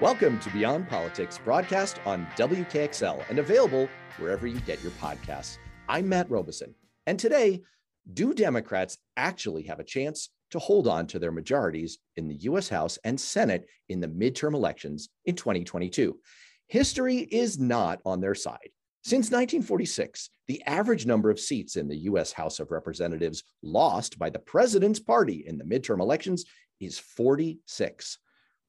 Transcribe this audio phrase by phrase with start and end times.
[0.00, 5.58] Welcome to Beyond Politics, broadcast on WKXL and available wherever you get your podcasts.
[5.88, 6.72] I'm Matt Robison,
[7.08, 7.62] and today,
[8.14, 12.68] do Democrats actually have a chance to hold on to their majorities in the US
[12.68, 16.16] House and Senate in the midterm elections in 2022?
[16.68, 18.70] History is not on their side.
[19.02, 24.30] Since 1946, the average number of seats in the US House of Representatives lost by
[24.30, 26.44] the president's party in the midterm elections
[26.78, 28.18] is 46.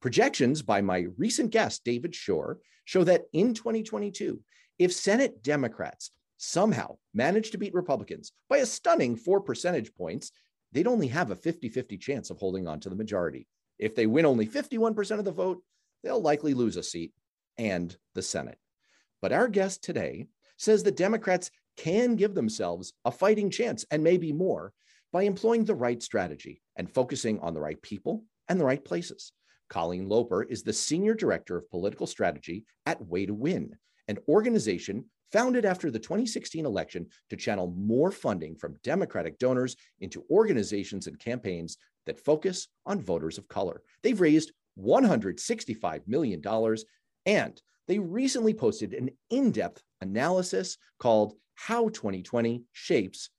[0.00, 4.40] Projections by my recent guest, David Shor, show that in 2022,
[4.78, 10.32] if Senate Democrats somehow manage to beat Republicans by a stunning four percentage points,
[10.72, 13.46] they'd only have a 50 50 chance of holding on to the majority.
[13.78, 15.62] If they win only 51% of the vote,
[16.02, 17.12] they'll likely lose a seat
[17.58, 18.58] and the Senate.
[19.20, 24.32] But our guest today says that Democrats can give themselves a fighting chance and maybe
[24.32, 24.72] more
[25.12, 29.32] by employing the right strategy and focusing on the right people and the right places.
[29.70, 33.70] Colleen Loper is the Senior Director of Political Strategy at Way to Win,
[34.08, 40.24] an organization founded after the 2016 election to channel more funding from Democratic donors into
[40.28, 43.80] organizations and campaigns that focus on voters of color.
[44.02, 46.42] They've raised $165 million,
[47.26, 53.30] and they recently posted an in depth analysis called How 2020 Shapes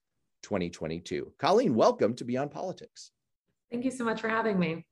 [0.43, 1.33] 2022.
[1.37, 3.11] Colleen, welcome to Beyond Politics.
[3.69, 4.85] Thank you so much for having me.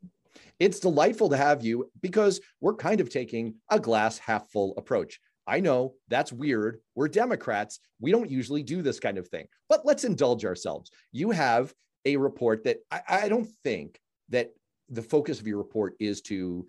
[0.60, 5.20] It's delightful to have you because we're kind of taking a glass half full approach.
[5.48, 6.80] I know that's weird.
[6.96, 7.80] We're Democrats.
[8.00, 10.92] We don't usually do this kind of thing, but let's indulge ourselves.
[11.12, 11.74] You have
[12.06, 14.52] a report that I, I don't think that
[14.90, 16.68] the focus of your report is to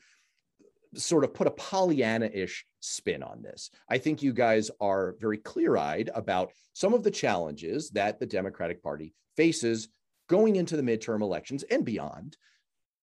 [0.95, 3.71] sort of put a Pollyanna ish spin on this.
[3.89, 8.27] I think you guys are very clear eyed about some of the challenges that the
[8.27, 9.89] Democratic Party faces
[10.29, 12.37] going into the midterm elections and beyond.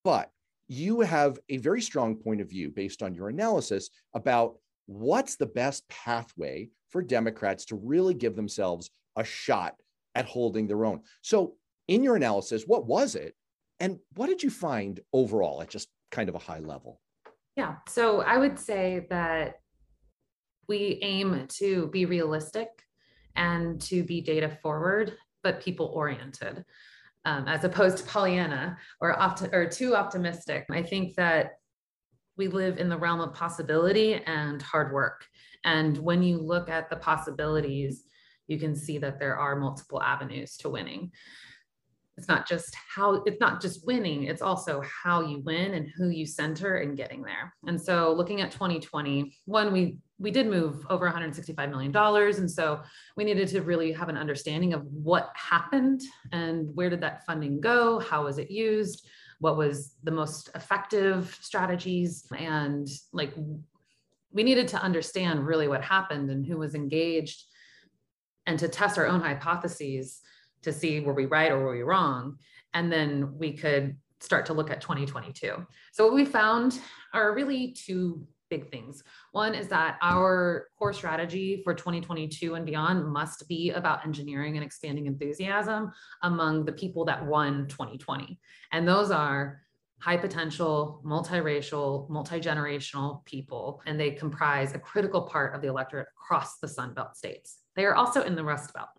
[0.04, 0.32] But
[0.68, 5.46] you have a very strong point of view based on your analysis about what's the
[5.46, 9.76] best pathway for Democrats to really give themselves a shot
[10.16, 11.02] at holding their own.
[11.22, 11.56] So,
[11.88, 13.34] in your analysis, what was it?
[13.80, 17.02] And what did you find overall at just kind of a high level?
[17.56, 17.76] Yeah.
[17.88, 19.60] So, I would say that
[20.68, 22.70] we aim to be realistic
[23.36, 25.14] and to be data forward,
[25.44, 26.66] but people oriented
[27.28, 30.66] um, as opposed to Pollyanna or, opt- or too optimistic.
[30.72, 31.60] I think that
[32.38, 35.26] we live in the realm of possibility and hard work.
[35.66, 38.06] And when you look at the possibilities,
[38.48, 41.12] you can see that there are multiple avenues to winning
[42.18, 46.10] it's not just how it's not just winning it's also how you win and who
[46.10, 47.54] you center in getting there.
[47.68, 52.50] And so looking at 2020 one we we did move over 165 million dollars and
[52.50, 52.82] so
[53.16, 56.02] we needed to really have an understanding of what happened
[56.32, 59.08] and where did that funding go how was it used
[59.40, 63.34] what was the most effective strategies and like
[64.32, 67.44] we needed to understand really what happened and who was engaged
[68.48, 70.22] and to test our own hypotheses
[70.68, 72.38] to see were we right or were we wrong
[72.74, 76.80] and then we could start to look at 2022 so what we found
[77.14, 83.06] are really two big things one is that our core strategy for 2022 and beyond
[83.06, 85.92] must be about engineering and expanding enthusiasm
[86.24, 88.40] among the people that won 2020
[88.72, 89.62] and those are
[90.00, 96.60] high potential, multiracial, multi-generational people, and they comprise a critical part of the electorate across
[96.60, 97.58] the Sun Belt states.
[97.76, 98.90] They are also in the Rust Belt.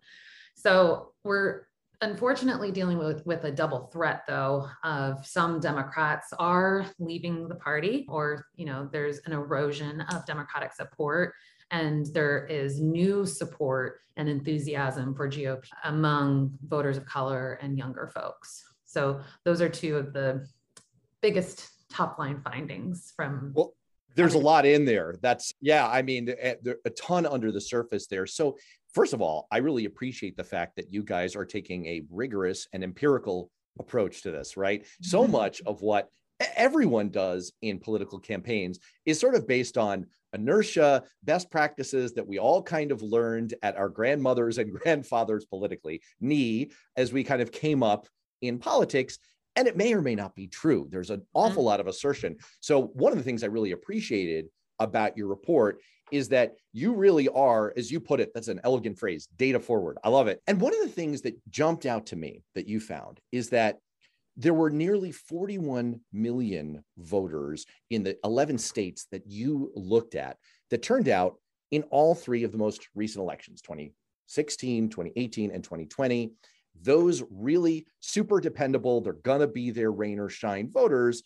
[0.59, 1.61] So we're
[2.01, 8.05] unfortunately dealing with, with a double threat though of some democrats are leaving the party
[8.09, 11.33] or you know there's an erosion of democratic support
[11.71, 18.11] and there is new support and enthusiasm for gop among voters of color and younger
[18.13, 18.63] folks.
[18.85, 20.45] So those are two of the
[21.21, 23.73] biggest top line findings from well
[24.15, 25.15] there's a lot in there.
[25.21, 28.25] That's yeah i mean eh, a ton under the surface there.
[28.25, 28.57] So
[28.93, 32.67] first of all, I really appreciate the fact that you guys are taking a rigorous
[32.73, 34.85] and empirical approach to this, right?
[35.01, 35.31] So mm-hmm.
[35.31, 36.09] much of what
[36.55, 42.39] everyone does in political campaigns is sort of based on inertia, best practices that we
[42.39, 47.51] all kind of learned at our grandmothers and grandfathers politically, knee, as we kind of
[47.51, 48.07] came up
[48.41, 49.17] in politics.
[49.55, 50.87] And it may or may not be true.
[50.89, 51.67] There's an awful mm-hmm.
[51.67, 52.37] lot of assertion.
[52.61, 54.45] So, one of the things I really appreciated
[54.79, 55.79] about your report
[56.11, 59.97] is that you really are, as you put it, that's an elegant phrase, data forward.
[60.03, 60.41] I love it.
[60.47, 63.77] And one of the things that jumped out to me that you found is that
[64.37, 70.37] there were nearly 41 million voters in the 11 states that you looked at
[70.69, 71.35] that turned out
[71.71, 76.31] in all three of the most recent elections 2016, 2018, and 2020.
[76.81, 81.23] Those really super dependable, they're going to be there, rain or shine voters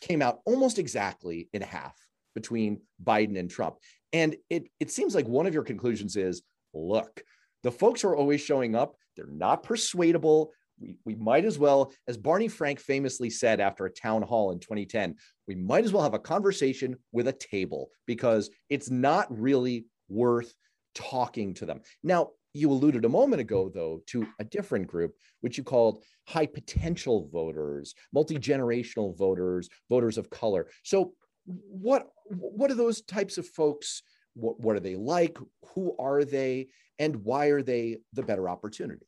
[0.00, 1.94] came out almost exactly in half
[2.34, 3.76] between Biden and Trump.
[4.16, 6.40] And it, it seems like one of your conclusions is
[6.72, 7.22] look,
[7.62, 10.52] the folks are always showing up, they're not persuadable.
[10.80, 14.58] We, we might as well, as Barney Frank famously said after a town hall in
[14.58, 15.16] 2010,
[15.46, 20.54] we might as well have a conversation with a table because it's not really worth
[20.94, 21.82] talking to them.
[22.02, 26.46] Now, you alluded a moment ago, though, to a different group, which you called high
[26.46, 30.68] potential voters, multi generational voters, voters of color.
[30.84, 31.12] So,
[31.46, 34.02] what what are those types of folks?
[34.34, 35.38] What, what are they like?
[35.74, 36.68] Who are they?
[36.98, 39.06] And why are they the better opportunity?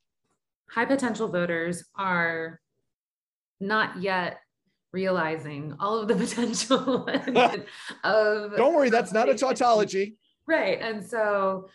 [0.69, 2.59] High potential voters are
[3.59, 4.39] not yet
[4.91, 7.07] realizing all of the potential
[8.03, 8.55] of.
[8.55, 10.17] Don't worry, that's not a tautology.
[10.47, 10.79] Right.
[10.81, 11.69] And so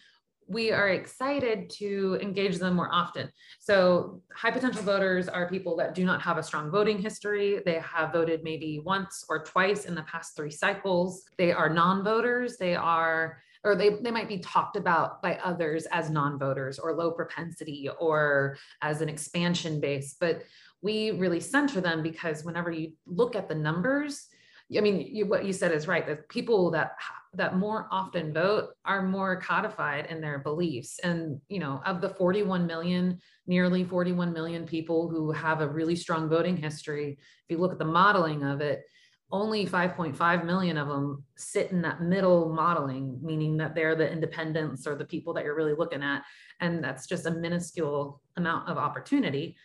[0.47, 3.31] we are excited to engage them more often.
[3.61, 7.61] So, high potential voters are people that do not have a strong voting history.
[7.65, 11.25] They have voted maybe once or twice in the past three cycles.
[11.39, 12.57] They are non voters.
[12.57, 16.95] They are, or they, they might be talked about by others as non voters or
[16.95, 20.17] low propensity or as an expansion base.
[20.19, 20.43] But
[20.83, 24.29] we really center them because whenever you look at the numbers,
[24.77, 26.07] I mean, you, what you said is right.
[26.07, 26.93] The people that
[27.37, 30.99] that more often vote are more codified in their beliefs.
[31.03, 35.97] And you know, of the 41 million, nearly 41 million people who have a really
[35.97, 38.83] strong voting history, if you look at the modeling of it,
[39.31, 44.87] only 5.5 million of them sit in that middle modeling, meaning that they're the independents
[44.87, 46.23] or the people that you're really looking at.
[46.61, 49.57] And that's just a minuscule amount of opportunity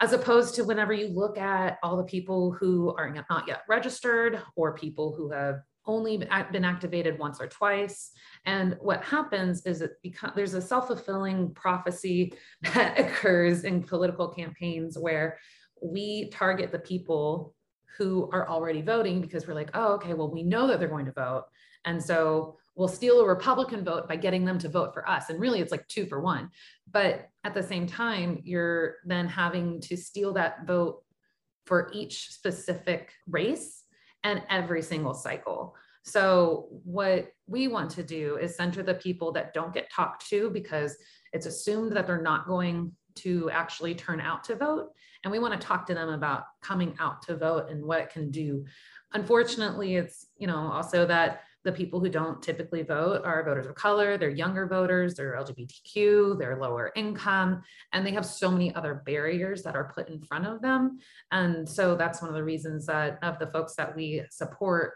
[0.00, 4.40] as opposed to whenever you look at all the people who are not yet registered
[4.56, 8.12] or people who have only been activated once or twice.
[8.44, 12.34] And what happens is it becomes there's a self-fulfilling prophecy
[12.74, 15.38] that occurs in political campaigns where
[15.82, 17.54] we target the people
[17.98, 21.06] who are already voting because we're like, oh, okay, well, we know that they're going
[21.06, 21.44] to vote.
[21.84, 25.28] And so we'll steal a Republican vote by getting them to vote for us.
[25.28, 26.48] And really, it's like two for one.
[26.90, 31.02] But at the same time, you're then having to steal that vote
[31.66, 33.81] for each specific race
[34.24, 35.74] and every single cycle.
[36.04, 40.50] So, what we want to do is center the people that don't get talked to
[40.50, 40.96] because
[41.32, 44.88] it's assumed that they're not going to actually turn out to vote.
[45.22, 48.10] And we want to talk to them about coming out to vote and what it
[48.10, 48.64] can do.
[49.12, 53.74] Unfortunately, it's, you know, also that the people who don't typically vote are voters of
[53.74, 57.62] color, they're younger voters, they're LGBTQ, they're lower income,
[57.92, 60.98] and they have so many other barriers that are put in front of them.
[61.30, 64.94] And so that's one of the reasons that of the folks that we support,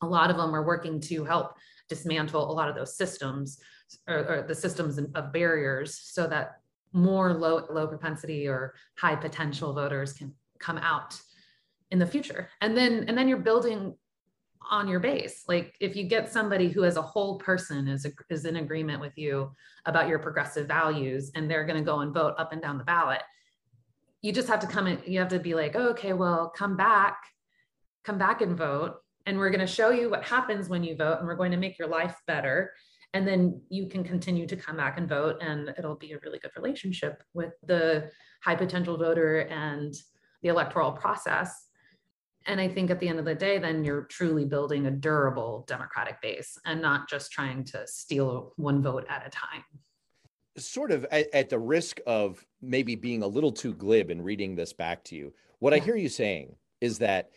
[0.00, 1.54] a lot of them are working to help
[1.88, 3.58] dismantle a lot of those systems
[4.06, 6.60] or, or the systems of barriers so that
[6.92, 11.18] more low low propensity or high potential voters can come out
[11.90, 13.94] in the future and then and then you're building
[14.70, 15.44] on your base.
[15.48, 19.00] Like if you get somebody who as a whole person is, a, is in agreement
[19.00, 19.52] with you
[19.86, 22.84] about your progressive values and they're going to go and vote up and down the
[22.84, 23.22] ballot,
[24.20, 26.76] you just have to come in, you have to be like, oh, okay, well, come
[26.76, 27.18] back,
[28.04, 28.96] come back and vote.
[29.26, 31.58] And we're going to show you what happens when you vote and we're going to
[31.58, 32.72] make your life better.
[33.14, 36.38] And then you can continue to come back and vote and it'll be a really
[36.38, 38.10] good relationship with the
[38.42, 39.94] high potential voter and
[40.42, 41.67] the electoral process
[42.46, 45.64] and I think at the end of the day, then you're truly building a durable
[45.68, 49.64] Democratic base and not just trying to steal one vote at a time.
[50.56, 54.56] Sort of at, at the risk of maybe being a little too glib in reading
[54.56, 55.82] this back to you, what yeah.
[55.82, 57.30] I hear you saying is that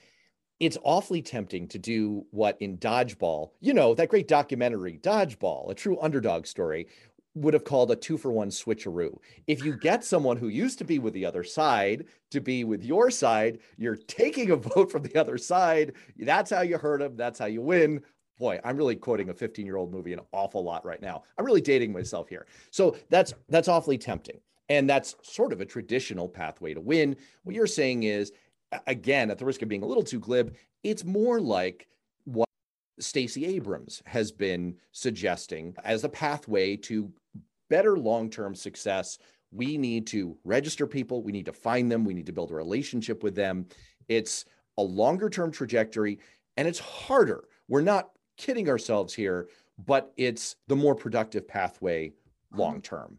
[0.62, 5.74] it's awfully tempting to do what in Dodgeball, you know, that great documentary, Dodgeball, a
[5.74, 6.88] true underdog story,
[7.35, 9.17] would have called a two for one switcheroo.
[9.47, 12.83] If you get someone who used to be with the other side to be with
[12.83, 15.93] your side, you're taking a vote from the other side.
[16.17, 17.15] That's how you hurt them.
[17.15, 18.01] That's how you win.
[18.38, 21.23] Boy, I'm really quoting a 15 year old movie an awful lot right now.
[21.38, 22.47] I'm really dating myself here.
[22.71, 24.39] So that's that's awfully tempting.
[24.67, 27.17] And that's sort of a traditional pathway to win.
[27.43, 28.31] What you're saying is,
[28.88, 31.88] again, at the risk of being a little too glib, it's more like
[33.01, 37.12] Stacey Abrams has been suggesting as a pathway to
[37.70, 39.17] better long term success,
[39.51, 42.55] we need to register people, we need to find them, we need to build a
[42.55, 43.65] relationship with them.
[44.08, 44.46] It's
[44.77, 46.20] a longer term trajectory
[46.58, 47.46] and it's harder.
[47.67, 49.48] We're not kidding ourselves here,
[49.86, 52.62] but it's the more productive pathway uh-huh.
[52.62, 53.17] long term.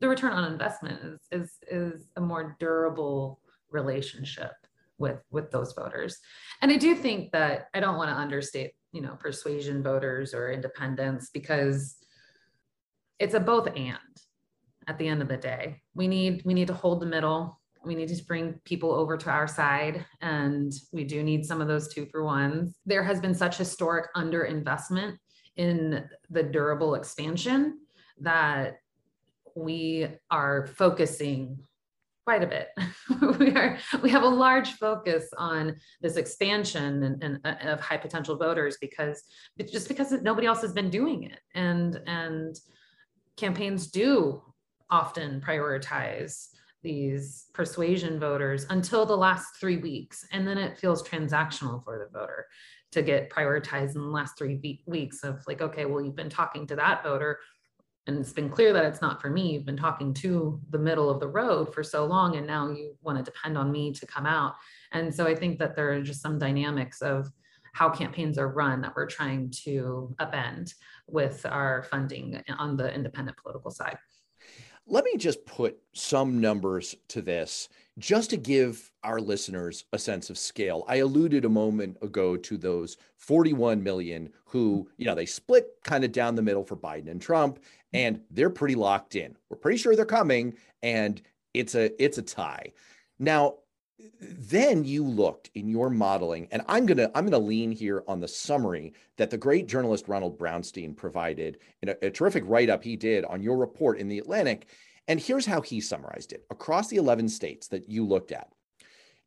[0.00, 4.52] The return on investment is, is, is a more durable relationship
[4.98, 6.18] with with those voters
[6.60, 10.50] and i do think that i don't want to understate you know persuasion voters or
[10.50, 11.96] independents because
[13.18, 13.98] it's a both and
[14.88, 17.94] at the end of the day we need we need to hold the middle We
[17.94, 21.88] need to bring people over to our side, and we do need some of those
[21.88, 22.78] two for ones.
[22.84, 25.16] There has been such historic underinvestment
[25.56, 27.78] in the durable expansion
[28.20, 28.80] that
[29.54, 31.58] we are focusing
[32.24, 32.68] quite a bit.
[33.38, 37.96] we are we have a large focus on this expansion and, and uh, of high
[37.96, 39.22] potential voters because
[39.70, 42.56] just because nobody else has been doing it and and
[43.36, 44.42] campaigns do
[44.90, 46.48] often prioritize
[46.82, 52.18] these persuasion voters until the last three weeks and then it feels transactional for the
[52.18, 52.46] voter
[52.90, 56.66] to get prioritized in the last three weeks of like okay well you've been talking
[56.66, 57.38] to that voter
[58.06, 59.52] and it's been clear that it's not for me.
[59.52, 62.96] You've been talking to the middle of the road for so long and now you
[63.02, 64.54] want to depend on me to come out.
[64.92, 67.30] And so i think that there are just some dynamics of
[67.72, 70.74] how campaigns are run that we're trying to upend
[71.06, 73.96] with our funding on the independent political side
[74.90, 77.68] let me just put some numbers to this
[77.98, 80.84] just to give our listeners a sense of scale.
[80.88, 86.02] I alluded a moment ago to those 41 million who, you know, they split kind
[86.02, 87.60] of down the middle for Biden and Trump
[87.92, 89.36] and they're pretty locked in.
[89.48, 91.22] We're pretty sure they're coming and
[91.54, 92.72] it's a it's a tie.
[93.18, 93.56] Now,
[94.20, 98.02] then you looked in your modeling and i'm going to i'm going to lean here
[98.06, 102.82] on the summary that the great journalist ronald brownstein provided in a, a terrific write-up
[102.82, 104.66] he did on your report in the atlantic.
[105.08, 106.44] And here's how he summarized it.
[106.50, 108.48] Across the 11 states that you looked at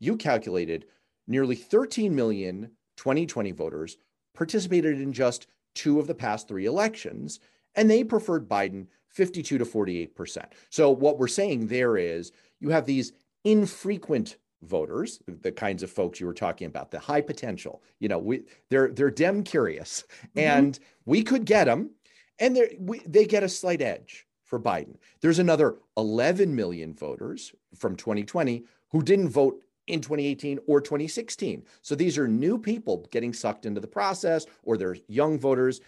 [0.04, 0.86] you calculated
[1.28, 3.98] nearly 13 million 2020 voters
[4.36, 7.40] participated in just two of the past three elections
[7.76, 12.86] and they preferred biden 52 to 48% so what we're saying there is you have
[12.86, 13.14] these
[13.46, 17.82] infrequent voters, the kinds of folks you were talking about, the high potential.
[18.00, 20.40] You know, we they're they're dem curious, mm-hmm.
[20.40, 21.92] and we could get them,
[22.40, 24.96] and they they get a slight edge for Biden.
[25.22, 31.64] There's another 11 million voters from 2020 who didn't vote in 2018 or 2016.
[31.82, 35.82] So these are new people getting sucked into the process, or they're young voters.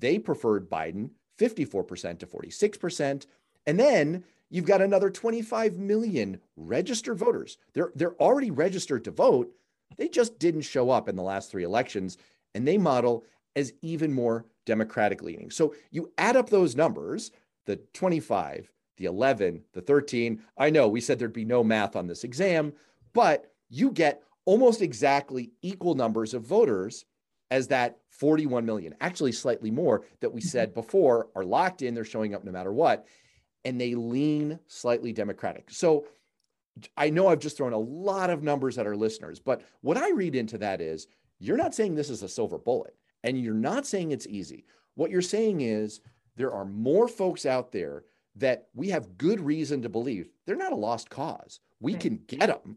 [0.00, 3.26] They preferred Biden 54% to 46%.
[3.66, 7.58] And then you've got another 25 million registered voters.
[7.74, 9.52] They're they're already registered to vote.
[9.96, 12.18] They just didn't show up in the last three elections
[12.54, 13.24] and they model
[13.56, 15.50] as even more democratic leaning.
[15.50, 17.30] So you add up those numbers,
[17.66, 20.42] the 25, the 11, the 13.
[20.56, 22.72] I know we said there'd be no math on this exam,
[23.12, 27.04] but you get almost exactly equal numbers of voters
[27.50, 30.48] as that 41 million, actually slightly more that we mm-hmm.
[30.48, 33.06] said before are locked in, they're showing up no matter what
[33.64, 35.70] and they lean slightly Democratic.
[35.70, 36.06] So
[36.96, 40.10] I know I've just thrown a lot of numbers at our listeners, but what I
[40.10, 43.86] read into that is you're not saying this is a silver bullet and you're not
[43.86, 44.64] saying it's easy.
[44.94, 46.00] What you're saying is
[46.36, 48.04] there are more folks out there
[48.36, 51.60] that we have good reason to believe they're not a lost cause.
[51.80, 52.02] We right.
[52.02, 52.76] can get them.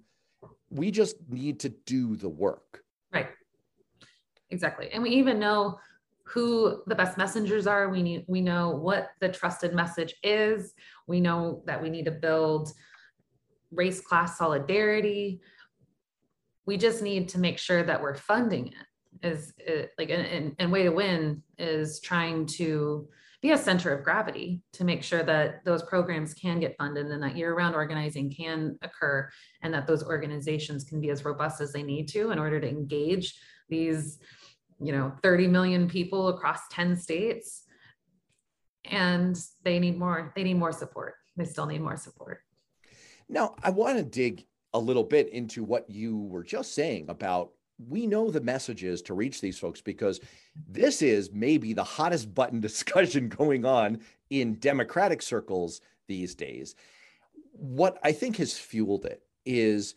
[0.70, 2.84] We just need to do the work.
[3.14, 3.28] Right.
[4.50, 4.90] Exactly.
[4.92, 5.80] And we even know
[6.32, 7.90] who the best messengers are.
[7.90, 10.74] We need we know what the trusted message is.
[11.08, 12.72] We know that we need to build
[13.72, 15.42] race class solidarity.
[16.66, 19.28] We just need to make sure that we're funding it.
[19.28, 23.08] Is it, like and, and way to win is trying to
[23.42, 27.24] be a center of gravity to make sure that those programs can get funded and
[27.24, 29.28] that year-round organizing can occur
[29.64, 32.70] and that those organizations can be as robust as they need to in order to
[32.70, 33.36] engage
[33.68, 34.20] these
[34.82, 37.64] you know 30 million people across 10 states.
[38.86, 41.14] And they need more they need more support.
[41.38, 42.40] They still need more support.
[43.30, 47.52] Now i want to dig a little bit into what you were just saying about
[47.90, 50.20] we know the messages to reach these folks because
[50.68, 56.76] this is maybe the hottest button discussion going on in democratic circles these days.
[57.54, 59.96] What i think has fueled it is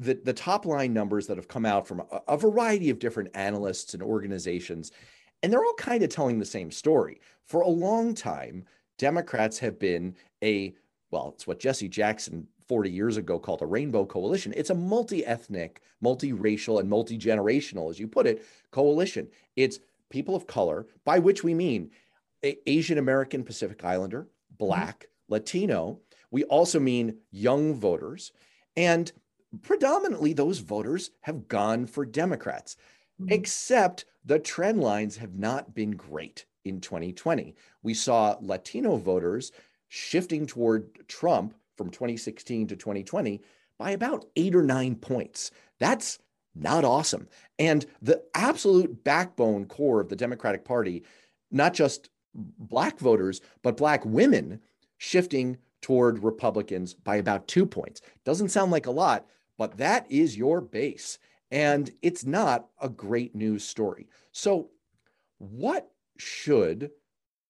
[0.00, 3.30] the, the top line numbers that have come out from a, a variety of different
[3.34, 4.92] analysts and organizations,
[5.42, 7.20] and they're all kind of telling the same story.
[7.44, 8.64] For a long time,
[8.98, 10.74] Democrats have been a,
[11.10, 14.54] well, it's what Jesse Jackson 40 years ago called a rainbow coalition.
[14.56, 19.28] It's a multi ethnic, multiracial, and multi generational, as you put it, coalition.
[19.56, 21.90] It's people of color, by which we mean
[22.42, 25.34] Asian American Pacific Islander, Black, mm-hmm.
[25.34, 26.00] Latino.
[26.30, 28.32] We also mean young voters.
[28.76, 29.10] And
[29.62, 32.76] predominantly those voters have gone for Democrats,
[33.20, 33.32] mm-hmm.
[33.32, 37.54] except the trend lines have not been great in 2020.
[37.82, 39.52] We saw Latino voters
[39.88, 43.40] shifting toward Trump from 2016 to 2020
[43.78, 45.50] by about eight or nine points.
[45.78, 46.18] That's
[46.54, 47.28] not awesome.
[47.58, 51.04] And the absolute backbone core of the Democratic Party,
[51.50, 54.60] not just Black voters, but Black women
[54.98, 58.00] shifting toward Republicans by about two points.
[58.24, 59.26] Doesn't sound like a lot,
[59.60, 61.18] but that is your base.
[61.50, 64.08] And it's not a great news story.
[64.32, 64.70] So,
[65.36, 66.90] what should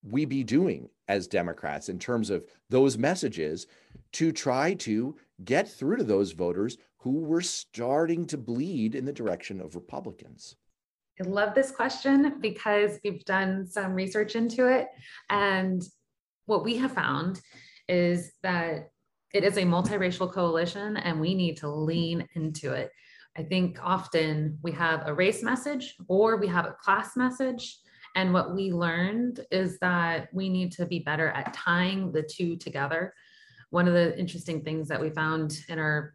[0.03, 3.69] we be doing as Democrats in terms of those messages
[4.15, 5.15] to try to
[5.45, 10.57] get through to those voters who were starting to bleed in the direction of Republicans?
[11.25, 14.89] I love this question because we've done some research into it.
[15.29, 15.81] And
[16.47, 17.41] what we have found
[17.87, 18.91] is that
[19.33, 22.91] it is a multiracial coalition and we need to lean into it.
[23.37, 27.79] I think often we have a race message or we have a class message.
[28.17, 32.57] And what we learned is that we need to be better at tying the two
[32.57, 33.15] together.
[33.71, 36.15] One of the interesting things that we found in our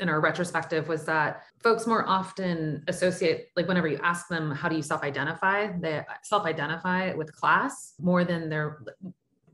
[0.00, 4.68] in our retrospective was that folks more often associate like whenever you ask them how
[4.68, 8.80] do you self-identify they self-identify with class more than their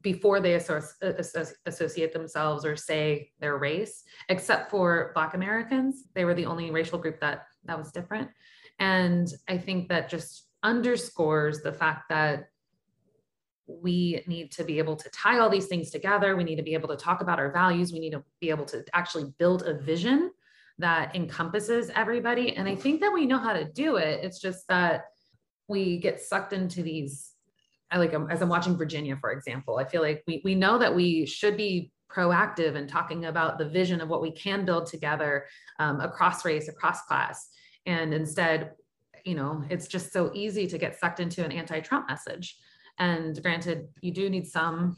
[0.05, 6.05] before they associate themselves or say their race, except for Black Americans.
[6.15, 8.29] They were the only racial group that that was different.
[8.79, 12.51] And I think that just underscores the fact that
[13.67, 16.37] we need to be able to tie all these things together.
[16.37, 17.93] We need to be able to talk about our values.
[17.93, 20.31] We need to be able to actually build a vision
[20.79, 22.57] that encompasses everybody.
[22.57, 24.21] And I think that we know how to do it.
[24.23, 25.07] It's just that
[25.67, 27.31] we get sucked into these
[27.95, 30.79] I like um, as I'm watching Virginia, for example, I feel like we we know
[30.79, 34.87] that we should be proactive in talking about the vision of what we can build
[34.87, 35.47] together
[35.79, 37.49] um, across race, across class,
[37.87, 38.73] and instead,
[39.25, 42.57] you know, it's just so easy to get sucked into an anti-Trump message.
[42.99, 44.97] And granted, you do need some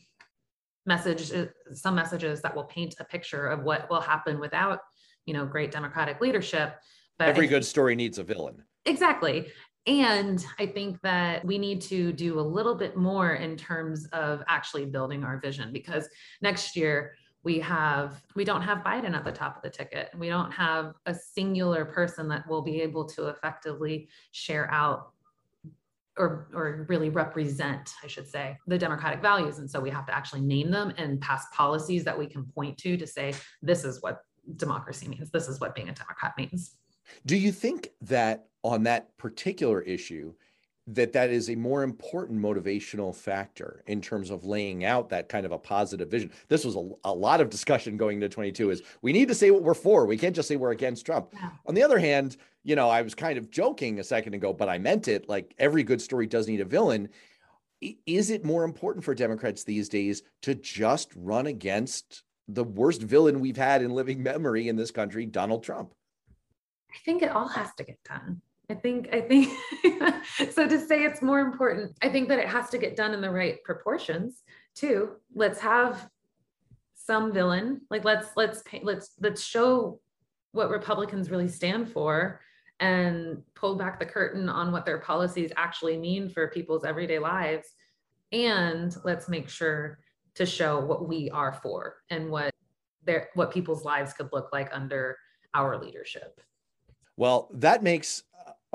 [0.86, 1.32] message,
[1.72, 4.80] some messages that will paint a picture of what will happen without,
[5.26, 6.76] you know, great Democratic leadership.
[7.18, 8.62] But every good story needs a villain.
[8.86, 9.48] Exactly.
[9.86, 14.42] And I think that we need to do a little bit more in terms of
[14.48, 16.08] actually building our vision because
[16.42, 17.14] next year
[17.44, 20.10] we have we don't have Biden at the top of the ticket.
[20.18, 25.12] We don't have a singular person that will be able to effectively share out
[26.18, 29.58] or, or really represent, I should say, the democratic values.
[29.58, 32.78] And so we have to actually name them and pass policies that we can point
[32.78, 34.22] to to say, this is what
[34.56, 35.30] democracy means.
[35.30, 36.72] This is what being a Democrat means.
[37.24, 40.34] Do you think that on that particular issue,
[40.88, 45.44] that that is a more important motivational factor in terms of laying out that kind
[45.44, 46.30] of a positive vision.
[46.48, 49.50] This was a, a lot of discussion going into 22 is we need to say
[49.50, 50.06] what we're for.
[50.06, 51.30] We can't just say we're against Trump.
[51.32, 51.50] Yeah.
[51.66, 54.68] On the other hand, you know, I was kind of joking a second ago, but
[54.68, 57.08] I meant it like every good story does need a villain.
[58.06, 63.40] Is it more important for Democrats these days to just run against the worst villain
[63.40, 65.92] we've had in living memory in this country, Donald Trump?
[66.96, 68.40] I think it all has to get done.
[68.68, 69.52] I think, I think,
[70.52, 73.20] so to say it's more important, I think that it has to get done in
[73.20, 74.42] the right proportions
[74.74, 75.12] too.
[75.34, 76.08] Let's have
[76.94, 80.00] some villain, like let's, let's, pay, let's, let's show
[80.50, 82.40] what Republicans really stand for
[82.80, 87.68] and pull back the curtain on what their policies actually mean for people's everyday lives.
[88.32, 90.00] And let's make sure
[90.34, 92.52] to show what we are for and what
[93.04, 95.16] their, what people's lives could look like under
[95.54, 96.40] our leadership.
[97.16, 98.24] Well, that makes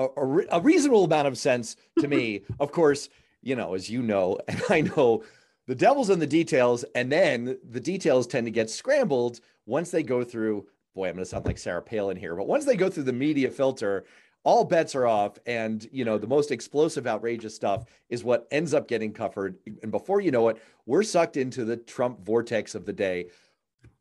[0.04, 2.42] a, a, a reasonable amount of sense to me.
[2.60, 3.08] of course,
[3.42, 5.24] you know, as you know, and I know
[5.66, 10.02] the devil's in the details, and then the details tend to get scrambled once they
[10.02, 10.66] go through.
[10.94, 13.12] Boy, I'm going to sound like Sarah Palin here, but once they go through the
[13.12, 14.04] media filter,
[14.44, 15.38] all bets are off.
[15.46, 19.56] And, you know, the most explosive, outrageous stuff is what ends up getting covered.
[19.82, 23.26] And before you know it, we're sucked into the Trump vortex of the day.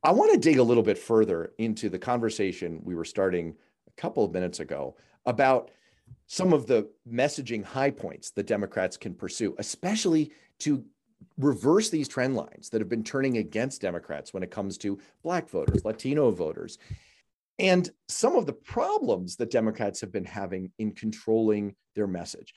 [0.04, 3.56] I want to dig a little bit further into the conversation we were starting
[3.88, 5.70] a couple of minutes ago about
[6.28, 10.84] some of the messaging high points the Democrats can pursue, especially to
[11.38, 15.50] reverse these trend lines that have been turning against Democrats when it comes to Black
[15.50, 16.78] voters, Latino voters,
[17.60, 22.54] and some of the problems that Democrats have been having in controlling their message.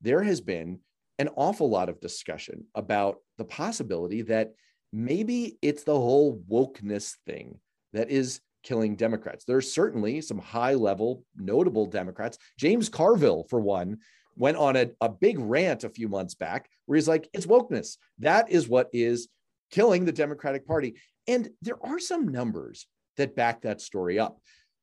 [0.00, 0.80] There has been
[1.18, 4.54] an awful lot of discussion about the possibility that
[4.92, 7.60] maybe it's the whole wokeness thing
[7.92, 9.44] that is killing Democrats.
[9.44, 12.38] There's certainly some high level, notable Democrats.
[12.58, 13.98] James Carville, for one,
[14.36, 17.98] went on a, a big rant a few months back where he's like, it's wokeness.
[18.18, 19.28] That is what is
[19.70, 20.96] killing the Democratic Party.
[21.28, 24.40] And there are some numbers that back that story up.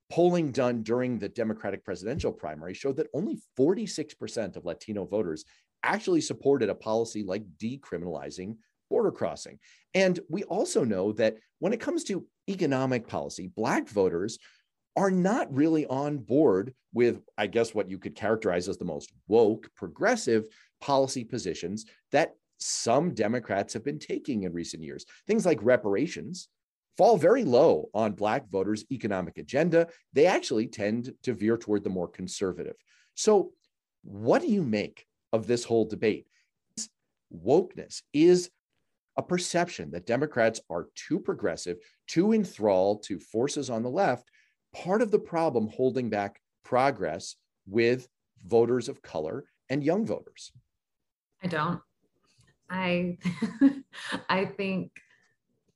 [0.09, 5.45] Polling done during the Democratic presidential primary showed that only 46% of Latino voters
[5.83, 8.57] actually supported a policy like decriminalizing
[8.91, 9.57] border crossing.
[9.95, 14.37] And we also know that when it comes to economic policy, Black voters
[14.95, 19.11] are not really on board with, I guess, what you could characterize as the most
[19.27, 20.45] woke, progressive
[20.81, 25.05] policy positions that some Democrats have been taking in recent years.
[25.25, 26.49] Things like reparations
[26.97, 29.87] fall very low on Black voters' economic agenda.
[30.13, 32.75] They actually tend to veer toward the more conservative.
[33.15, 33.53] So,
[34.03, 36.27] what do you make of this whole debate?
[37.33, 38.49] Wokeness is
[39.21, 44.31] a perception that Democrats are too progressive, too enthralled to forces on the left,
[44.73, 47.35] part of the problem holding back progress
[47.67, 48.07] with
[48.43, 50.51] voters of color and young voters.
[51.43, 51.79] I don't.
[52.67, 53.19] I
[54.29, 54.91] I think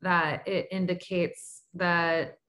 [0.01, 2.39] that it indicates that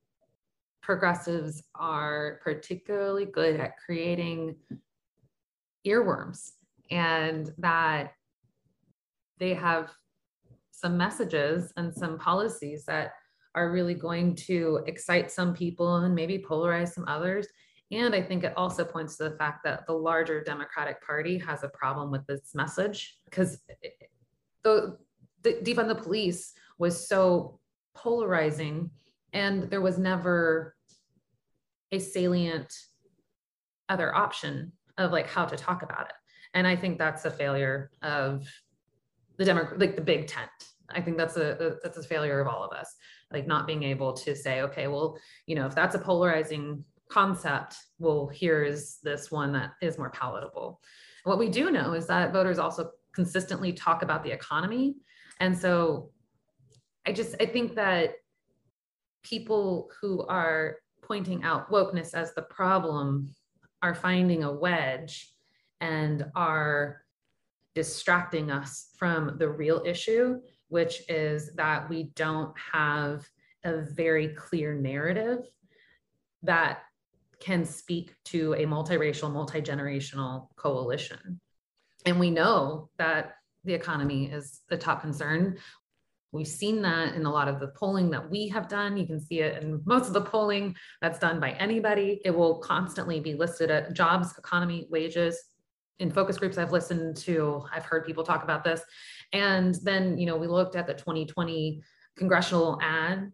[0.80, 4.56] progressives are particularly good at creating
[5.86, 6.52] earworms
[6.90, 8.14] and that
[9.38, 9.90] they have
[10.76, 13.12] some messages and some policies that
[13.54, 17.46] are really going to excite some people and maybe polarize some others.
[17.90, 21.64] And I think it also points to the fact that the larger Democratic Party has
[21.64, 23.58] a problem with this message because
[24.62, 24.98] the,
[25.42, 27.58] the defund the police was so
[27.94, 28.90] polarizing
[29.32, 30.76] and there was never
[31.92, 32.72] a salient
[33.88, 36.14] other option of like how to talk about it.
[36.52, 38.46] And I think that's a failure of
[39.38, 40.50] the demo like the big tent.
[40.90, 42.94] I think that's a, that's a failure of all of us
[43.32, 47.74] like not being able to say okay well you know if that's a polarizing concept
[47.98, 50.80] well here's this one that is more palatable.
[51.24, 54.94] What we do know is that voters also consistently talk about the economy.
[55.40, 56.10] And so
[57.06, 58.14] i just i think that
[59.22, 63.34] people who are pointing out wokeness as the problem
[63.82, 65.32] are finding a wedge
[65.80, 67.02] and are
[67.76, 73.28] distracting us from the real issue, which is that we don't have
[73.64, 75.40] a very clear narrative
[76.42, 76.78] that
[77.38, 81.38] can speak to a multiracial, multi-generational coalition.
[82.06, 83.34] And we know that
[83.64, 85.58] the economy is the top concern.
[86.32, 88.96] We've seen that in a lot of the polling that we have done.
[88.96, 92.22] You can see it in most of the polling that's done by anybody.
[92.24, 95.38] It will constantly be listed at jobs, economy, wages,
[95.98, 98.82] in focus groups I've listened to, I've heard people talk about this.
[99.32, 101.82] And then, you know, we looked at the 2020
[102.16, 103.32] congressional ad.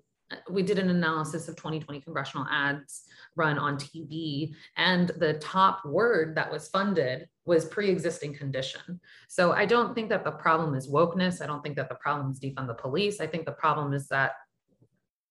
[0.51, 3.03] We did an analysis of 2020 congressional ads
[3.37, 9.01] run on TV, and the top word that was funded was pre-existing condition.
[9.29, 11.42] So I don't think that the problem is wokeness.
[11.42, 13.20] I don't think that the problem is defund the police.
[13.20, 14.33] I think the problem is that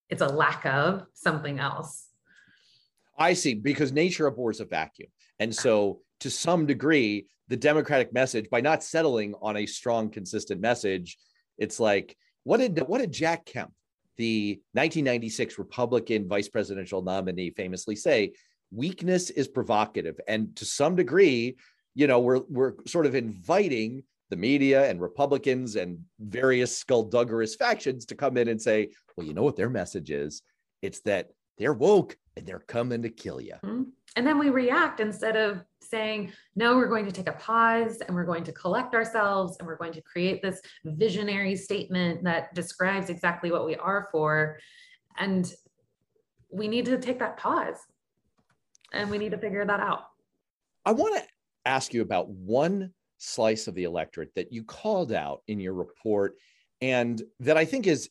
[0.08, 2.08] it's a lack of something else.
[3.18, 5.08] I see, because nature abhors a vacuum.
[5.38, 10.60] And so to some degree the democratic message by not settling on a strong consistent
[10.60, 11.18] message.
[11.58, 13.72] It's like what did what did jack kemp
[14.16, 18.32] the 1996 republican vice presidential nominee famously say?
[18.70, 20.18] Weakness is provocative.
[20.28, 21.56] And to some degree
[21.94, 28.06] you know we're we're sort of inviting the media and republicans and various skullduggerous factions
[28.06, 30.42] to come in and say well you know what their message is?
[30.82, 33.82] It's that they're woke and they're coming to kill you mm-hmm.
[34.16, 38.16] and then we react instead of saying, no, we're going to take a pause and
[38.16, 43.10] we're going to collect ourselves and we're going to create this visionary statement that describes
[43.10, 44.58] exactly what we are for.
[45.18, 45.52] And
[46.50, 47.76] we need to take that pause
[48.94, 50.04] and we need to figure that out.
[50.86, 51.28] I want to
[51.66, 56.34] ask you about one slice of the electorate that you called out in your report
[56.80, 58.08] and that I think is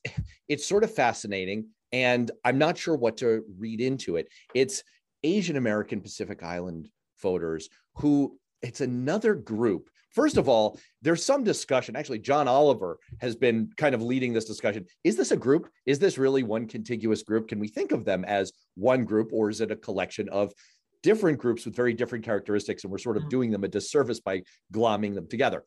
[0.47, 4.27] it's sort of fascinating and I'm not sure what to read into it.
[4.53, 4.83] It's
[5.23, 6.89] Asian American Pacific Island
[7.21, 9.89] voters who it's another group.
[10.11, 11.95] First of all, there's some discussion.
[11.95, 14.85] Actually, John Oliver has been kind of leading this discussion.
[15.03, 15.69] Is this a group?
[15.85, 17.47] Is this really one contiguous group?
[17.47, 20.53] Can we think of them as one group, or is it a collection of
[21.01, 22.83] different groups with very different characteristics?
[22.83, 23.29] And we're sort of mm.
[23.29, 25.63] doing them a disservice by glomming them together.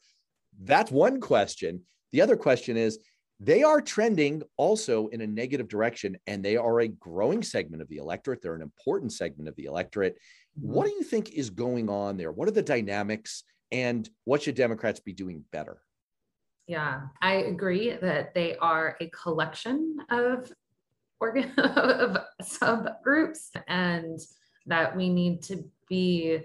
[0.63, 1.83] That's one question.
[2.13, 2.99] The other question is
[3.45, 7.89] they are trending also in a negative direction, and they are a growing segment of
[7.89, 8.41] the electorate.
[8.41, 10.17] They're an important segment of the electorate.
[10.55, 10.91] What mm-hmm.
[10.91, 12.33] do you think is going on there?
[12.33, 15.79] What are the dynamics, and what should Democrats be doing better?
[16.67, 20.51] Yeah, I agree that they are a collection of
[21.21, 24.19] organ of subgroups, and
[24.67, 26.39] that we need to be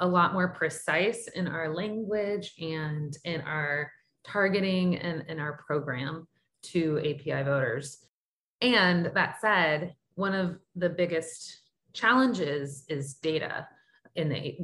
[0.00, 3.90] a lot more precise in our language and in our
[4.26, 6.26] targeting and in our program
[6.64, 7.98] to API voters.
[8.60, 11.60] And that said, one of the biggest
[11.92, 13.66] challenges is data
[14.16, 14.58] in the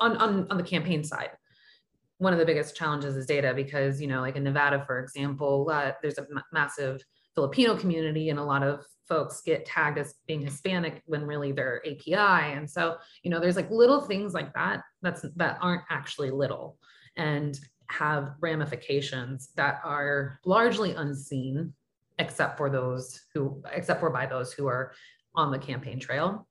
[0.00, 1.30] on, on, on the campaign side.
[2.18, 5.70] One of the biggest challenges is data because, you know, like in Nevada, for example,
[5.72, 7.00] uh, there's a m- massive
[7.34, 11.80] Filipino community and a lot of folks get tagged as being Hispanic when really they're
[11.86, 12.52] API.
[12.54, 16.76] And so, you know, there's like little things like that that's that aren't actually little.
[17.16, 17.58] And
[17.90, 21.72] have ramifications that are largely unseen
[22.18, 24.92] except for those who except for by those who are
[25.34, 26.46] on the campaign trail.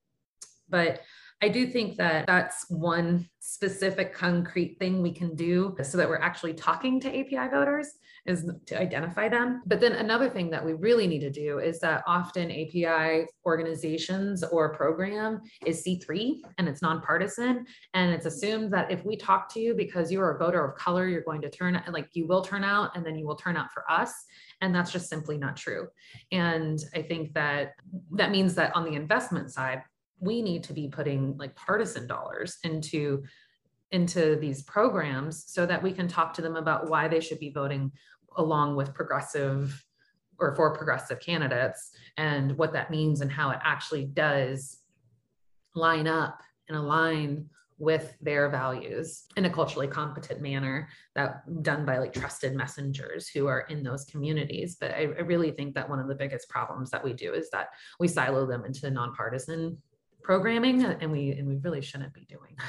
[0.70, 1.02] But
[1.42, 6.18] I do think that that's one specific concrete thing we can do so that we're
[6.18, 7.94] actually talking to API voters
[8.26, 9.62] is to identify them.
[9.66, 14.44] But then another thing that we really need to do is that often API organizations
[14.44, 17.66] or program is C3 and it's nonpartisan.
[17.94, 21.08] And it's assumed that if we talk to you because you're a voter of color,
[21.08, 23.72] you're going to turn like you will turn out and then you will turn out
[23.72, 24.12] for us.
[24.60, 25.88] And that's just simply not true.
[26.32, 27.74] And I think that
[28.12, 29.84] that means that on the investment side,
[30.20, 33.24] we need to be putting like partisan dollars into
[33.92, 37.52] into these programs so that we can talk to them about why they should be
[37.52, 37.92] voting
[38.36, 39.84] along with progressive
[40.40, 44.80] or for progressive candidates and what that means and how it actually does
[45.74, 47.50] line up and align
[47.80, 53.46] with their values in a culturally competent manner that done by like trusted messengers who
[53.46, 54.78] are in those communities.
[54.80, 57.52] But I, I really think that one of the biggest problems that we do is
[57.52, 59.78] that we silo them into nonpartisan
[60.28, 62.66] programming uh, and we and we really shouldn't be doing that.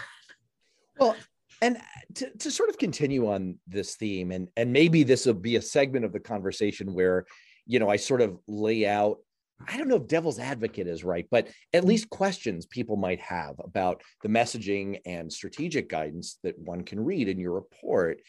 [0.99, 1.17] Well
[1.61, 1.81] and uh,
[2.15, 5.63] to, to sort of continue on this theme and and maybe this will be a
[5.63, 7.27] segment of the conversation where
[7.67, 9.19] you know i sort of lay out
[9.67, 11.89] i don't know if devil's advocate is right but at mm.
[11.89, 17.29] least questions people might have about the messaging and strategic guidance that one can read
[17.29, 18.21] in your report.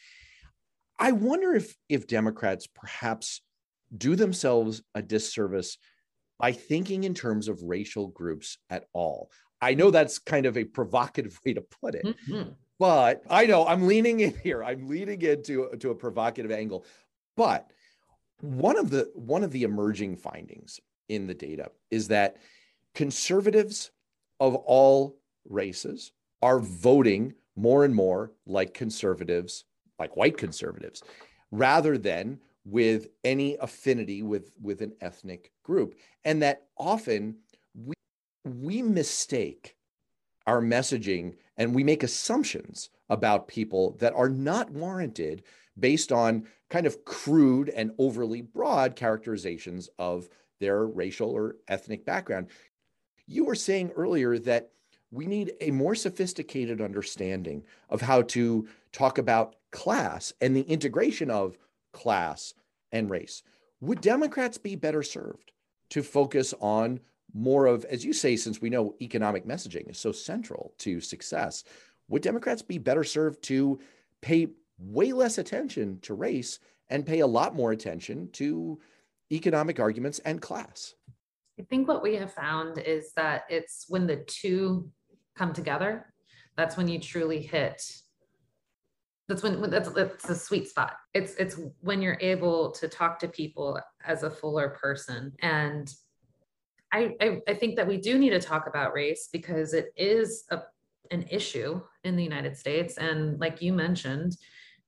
[0.97, 3.41] I wonder if if democrats perhaps
[3.95, 5.77] do themselves a disservice
[6.39, 9.29] by thinking in terms of racial groups at all.
[9.61, 12.51] I know that's kind of a provocative way to put it, mm-hmm.
[12.79, 14.63] but I know I'm leaning in here.
[14.63, 16.85] I'm leaning into to a provocative angle.
[17.35, 17.69] But
[18.41, 22.37] one of the one of the emerging findings in the data is that
[22.95, 23.91] conservatives
[24.39, 29.65] of all races are voting more and more like conservatives,
[29.99, 31.03] like white conservatives,
[31.51, 32.39] rather than
[32.71, 37.35] with any affinity with with an ethnic group and that often
[37.73, 37.93] we
[38.45, 39.75] we mistake
[40.47, 45.43] our messaging and we make assumptions about people that are not warranted
[45.79, 50.27] based on kind of crude and overly broad characterizations of
[50.59, 52.47] their racial or ethnic background.
[53.27, 54.71] You were saying earlier that
[55.11, 61.31] we need a more sophisticated understanding of how to talk about class and the integration
[61.31, 61.57] of
[61.93, 62.53] class
[62.91, 63.43] and race.
[63.81, 65.51] Would Democrats be better served
[65.91, 66.99] to focus on
[67.33, 71.63] more of, as you say, since we know economic messaging is so central to success,
[72.07, 73.79] would Democrats be better served to
[74.21, 74.47] pay
[74.79, 78.79] way less attention to race and pay a lot more attention to
[79.31, 80.95] economic arguments and class?
[81.59, 84.89] I think what we have found is that it's when the two
[85.35, 86.13] come together,
[86.57, 87.83] that's when you truly hit
[89.29, 90.93] that's when that's that's the sweet spot.
[91.13, 95.31] It's it's when you're able to talk to people as a fuller person.
[95.41, 95.93] And
[96.91, 100.45] I, I, I think that we do need to talk about race because it is
[100.49, 100.61] a
[101.11, 102.97] an issue in the United States.
[102.97, 104.35] And like you mentioned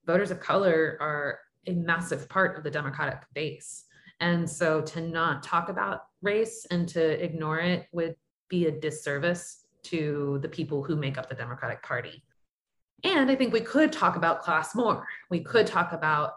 [0.08, 3.86] voters of color are a massive part of the democratic base.
[4.20, 8.16] And so to not talk about race and to ignore it would
[8.50, 12.24] be a disservice to the people who make up the democratic party
[13.04, 15.08] and I think we could talk about class more.
[15.30, 16.34] We could talk about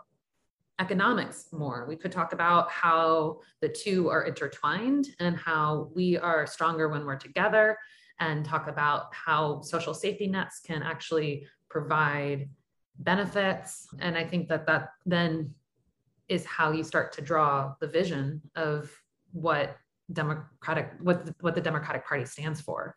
[0.81, 1.87] economics more.
[1.88, 7.05] We could talk about how the two are intertwined and how we are stronger when
[7.05, 7.79] we're together,
[8.20, 12.48] and talk about how social safety nets can actually provide
[12.98, 13.88] benefits.
[13.98, 15.55] And I think that that then
[16.29, 18.90] is how you start to draw the vision of
[19.33, 19.77] what
[20.12, 22.94] democratic what what the democratic party stands for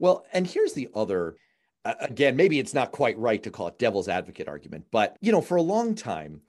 [0.00, 1.36] well and here's the other
[1.84, 5.40] again, maybe it's not quite right to call it devil's advocate argument, but you know,
[5.40, 6.42] for a long time,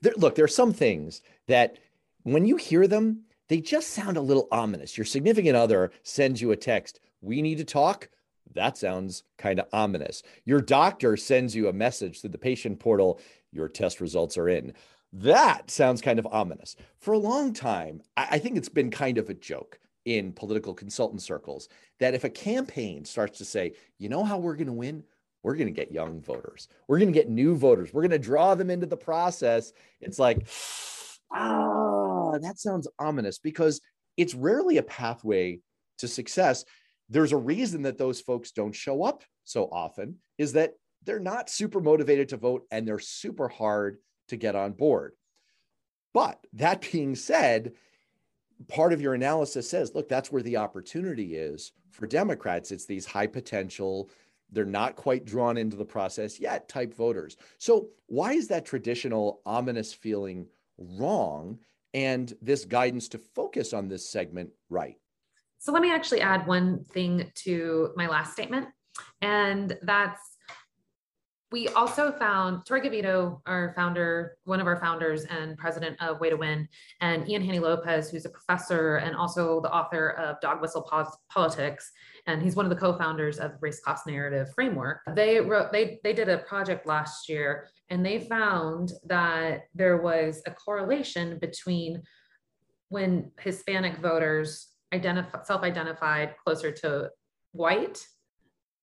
[0.00, 1.78] there, look, there are some things that
[2.22, 4.96] when you hear them, they just sound a little ominous.
[4.96, 8.08] Your significant other sends you a text, we need to talk.
[8.54, 10.22] That sounds kind of ominous.
[10.44, 13.20] Your doctor sends you a message through the patient portal,
[13.52, 14.72] your test results are in.
[15.12, 16.76] That sounds kind of ominous.
[16.98, 21.22] For a long time, I think it's been kind of a joke in political consultant
[21.22, 21.68] circles
[22.00, 25.02] that if a campaign starts to say, you know how we're going to win?
[25.42, 26.68] We're going to get young voters.
[26.88, 27.92] We're going to get new voters.
[27.92, 29.72] We're going to draw them into the process.
[30.00, 30.46] It's like,
[31.32, 33.80] ah, that sounds ominous because
[34.16, 35.60] it's rarely a pathway
[35.98, 36.64] to success.
[37.10, 41.50] There's a reason that those folks don't show up so often is that they're not
[41.50, 45.12] super motivated to vote and they're super hard to get on board.
[46.14, 47.72] But that being said,
[48.68, 52.70] part of your analysis says, look, that's where the opportunity is for Democrats.
[52.70, 54.10] It's these high potential,
[54.50, 57.36] they're not quite drawn into the process yet type voters.
[57.58, 60.46] So, why is that traditional ominous feeling
[60.78, 61.58] wrong
[61.92, 64.96] and this guidance to focus on this segment right?
[65.58, 68.68] So, let me actually add one thing to my last statement,
[69.20, 70.20] and that's
[71.54, 76.30] we also found Tory Gavito, our founder, one of our founders and president of Way
[76.30, 76.66] to Win,
[77.00, 80.82] and Ian Haney Lopez, who's a professor and also the author of Dog Whistle
[81.30, 81.92] Politics,
[82.26, 85.02] and he's one of the co-founders of Race Class Narrative Framework.
[85.14, 90.42] They wrote, they they did a project last year, and they found that there was
[90.46, 92.02] a correlation between
[92.88, 97.10] when Hispanic voters identify, self-identified closer to
[97.52, 98.04] white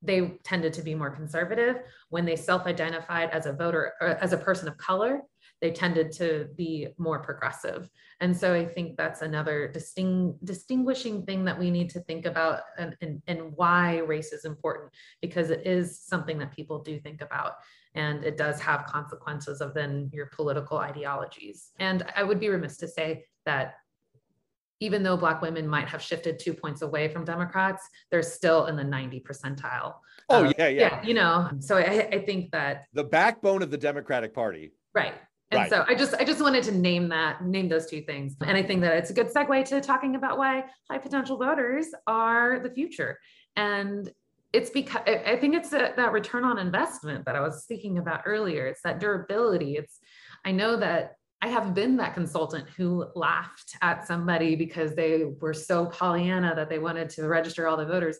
[0.02, 1.78] they tended to be more conservative.
[2.10, 5.22] When they self identified as a voter, as a person of color,
[5.62, 7.88] they tended to be more progressive.
[8.20, 12.62] And so I think that's another disting, distinguishing thing that we need to think about
[12.80, 17.22] and, and, and why race is important, because it is something that people do think
[17.22, 17.54] about.
[17.94, 21.72] And it does have consequences of then your political ideologies.
[21.80, 23.76] And I would be remiss to say that
[24.82, 28.76] even though Black women might have shifted two points away from Democrats, they're still in
[28.76, 29.94] the 90 percentile.
[30.28, 31.04] Oh, um, yeah, yeah, yeah.
[31.04, 34.74] You know, so I, I think that the backbone of the Democratic Party.
[34.94, 35.13] Right.
[35.52, 35.70] And right.
[35.70, 38.36] so I just I just wanted to name that, name those two things.
[38.41, 41.88] And I think that it's a good segue to talking about why high potential voters
[42.08, 43.20] are the future.
[43.58, 44.10] And
[44.54, 48.22] it's because I think it's a, that return on investment that I was speaking about
[48.26, 48.67] earlier.
[48.67, 49.76] It's that durability.
[49.76, 50.00] It's
[50.46, 55.54] I know that I have been that consultant who laughed at somebody because they were
[55.54, 58.19] so Pollyanna that they wanted to register all the voters.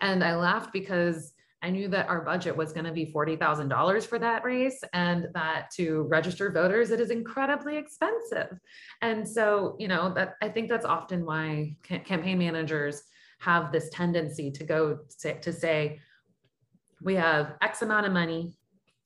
[0.00, 4.18] And I laughed because I knew that our budget was going to be $40,000 for
[4.18, 8.58] that race and that to register voters, it is incredibly expensive.
[9.02, 13.02] And so, you know, that I think that's often why campaign managers
[13.40, 16.00] have this tendency to go to, to say,
[17.02, 18.56] we have X amount of money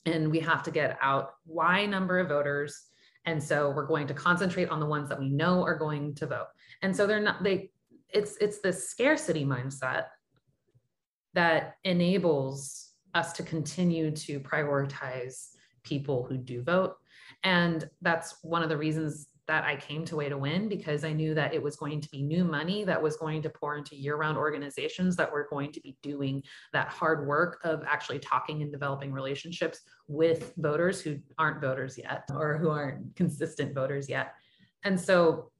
[0.06, 2.86] and we have to get out Y number of voters
[3.24, 6.26] and so we're going to concentrate on the ones that we know are going to
[6.26, 6.48] vote.
[6.82, 7.70] And so they're not, they,
[8.08, 10.06] it's, it's this scarcity mindset
[11.34, 15.50] that enables us to continue to prioritize
[15.84, 16.94] people who do vote.
[17.44, 21.12] And that's one of the reasons that I came to Way to Win because I
[21.12, 23.96] knew that it was going to be new money that was going to pour into
[23.96, 28.62] year round organizations that were going to be doing that hard work of actually talking
[28.62, 34.34] and developing relationships with voters who aren't voters yet or who aren't consistent voters yet.
[34.84, 35.50] And so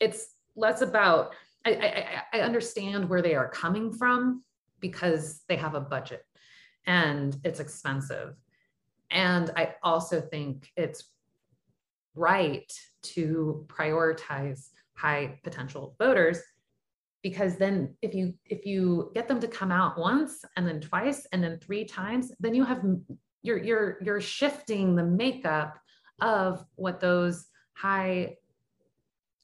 [0.00, 4.42] it's less about, I, I, I understand where they are coming from
[4.80, 6.24] because they have a budget
[6.86, 8.34] and it's expensive.
[9.10, 11.04] And I also think it's
[12.14, 12.70] right
[13.02, 16.38] to prioritize high potential voters
[17.22, 21.26] because then if you if you get them to come out once and then twice
[21.32, 22.82] and then three times then you have
[23.42, 25.78] you're you're you're shifting the makeup
[26.20, 28.36] of what those high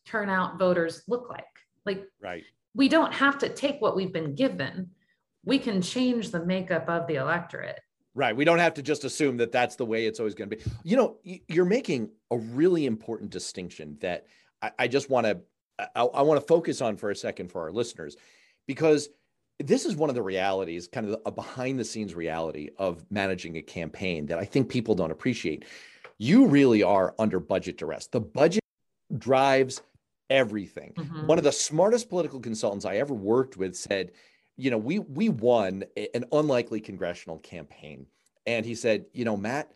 [0.06, 1.44] turnout voters look like.
[1.84, 2.44] Like right.
[2.74, 4.90] we don't have to take what we've been given.
[5.44, 7.80] We can change the makeup of the electorate
[8.18, 8.34] Right.
[8.34, 10.62] We don't have to just assume that that's the way it's always going to be.
[10.82, 14.26] You know, you're making a really important distinction that
[14.60, 15.38] I, I just want to
[15.94, 18.16] I, I want to focus on for a second for our listeners,
[18.66, 19.08] because
[19.60, 23.56] this is one of the realities, kind of a behind the scenes reality of managing
[23.56, 25.64] a campaign that I think people don't appreciate.
[26.18, 28.08] You really are under budget duress.
[28.08, 28.64] The budget
[29.16, 29.80] drives
[30.28, 30.92] everything.
[30.96, 31.28] Mm-hmm.
[31.28, 34.10] One of the smartest political consultants I ever worked with said,
[34.58, 38.06] you know, we we won an unlikely congressional campaign.
[38.46, 39.72] And he said, you know, Matt,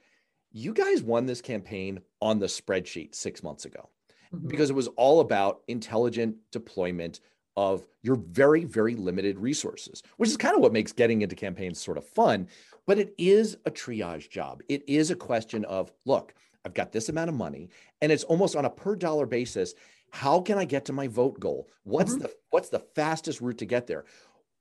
[0.51, 3.88] you guys won this campaign on the spreadsheet six months ago
[4.35, 4.49] mm-hmm.
[4.49, 7.21] because it was all about intelligent deployment
[7.57, 11.81] of your very, very limited resources, which is kind of what makes getting into campaigns
[11.81, 12.49] sort of fun.
[12.87, 14.62] But it is a triage job.
[14.68, 17.68] It is a question of, look, I've got this amount of money,
[18.01, 19.75] and it's almost on a per dollar basis.
[20.11, 21.68] How can I get to my vote goal?
[21.85, 22.23] What's mm-hmm.
[22.23, 24.05] the what's the fastest route to get there?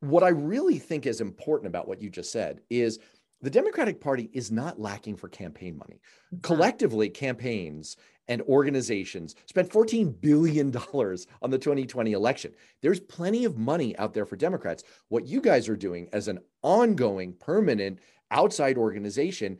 [0.02, 3.00] What I really think is important about what you just said is
[3.42, 6.00] the Democratic Party is not lacking for campaign money.
[6.42, 12.54] Collectively, campaigns and organizations spent $14 billion on the 2020 election.
[12.82, 14.84] There's plenty of money out there for Democrats.
[15.10, 18.00] What you guys are doing as an ongoing, permanent
[18.30, 19.58] outside organization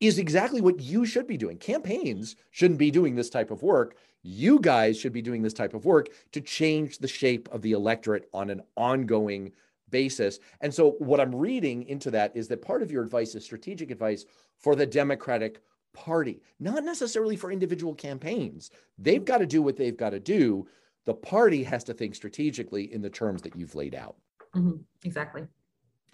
[0.00, 1.58] is exactly what you should be doing.
[1.58, 3.96] Campaigns shouldn't be doing this type of work.
[4.22, 7.72] You guys should be doing this type of work to change the shape of the
[7.72, 9.58] electorate on an ongoing basis.
[9.90, 13.90] And so, what I'm reading into that is that part of your advice is strategic
[13.90, 14.24] advice
[14.58, 15.60] for the Democratic
[15.92, 18.70] Party, not necessarily for individual campaigns.
[18.98, 20.66] They've got to do what they've got to do.
[21.06, 24.16] The party has to think strategically in the terms that you've laid out.
[24.54, 24.76] Mm-hmm.
[25.04, 25.46] Exactly.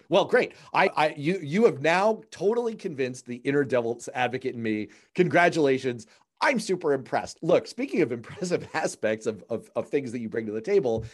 [0.09, 0.53] Well, great.
[0.73, 4.89] I, I, you, you have now totally convinced the inner devil's advocate in me.
[5.15, 6.05] Congratulations.
[6.41, 7.39] I'm super impressed.
[7.41, 11.05] Look, speaking of impressive aspects of, of, of things that you bring to the table,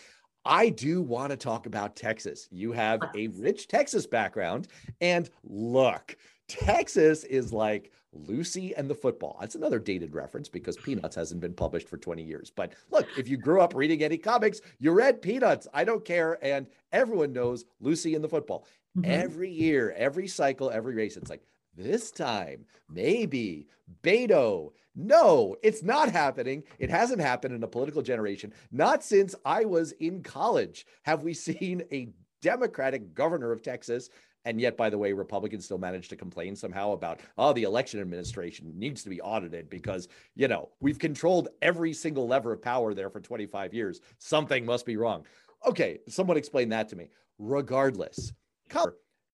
[0.46, 2.48] I do want to talk about Texas.
[2.52, 4.68] You have a rich Texas background.
[5.00, 6.16] And look,
[6.48, 9.38] Texas is like Lucy and the football.
[9.40, 12.52] That's another dated reference because Peanuts hasn't been published for 20 years.
[12.54, 15.68] But look, if you grew up reading any comics, you read Peanuts.
[15.74, 16.38] I don't care.
[16.42, 18.66] And everyone knows Lucy and the football.
[18.98, 19.10] Mm-hmm.
[19.10, 21.44] Every year, every cycle, every race, it's like
[21.76, 23.68] this time, maybe
[24.04, 24.72] Beto.
[24.96, 26.64] No, it's not happening.
[26.80, 28.54] It hasn't happened in a political generation.
[28.72, 32.10] Not since I was in college have we seen a
[32.42, 34.10] Democratic governor of Texas
[34.46, 38.00] and yet, by the way, Republicans still manage to complain somehow about, oh, the election
[38.00, 42.94] administration needs to be audited because, you know, we've controlled every single lever of power
[42.94, 44.02] there for 25 years.
[44.18, 45.26] Something must be wrong.
[45.68, 47.10] Okay, someone explain that to me.
[47.38, 48.34] Regardless,